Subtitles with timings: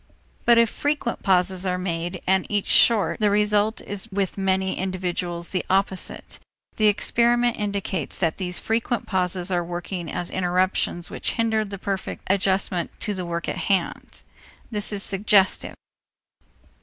[0.45, 5.49] But if frequent pauses are made, and each short, the result is with many individuals
[5.49, 6.39] the opposite.
[6.77, 12.23] The experiment indicates that these frequent pauses are working as interruptions which hinder the perfect
[12.31, 14.23] adjustment to the work in hand.
[14.71, 15.75] That is suggestive.